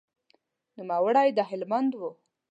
نوموړی 0.77 1.29
د 1.37 1.39
هلمند 1.49 1.91
و. 1.99 2.01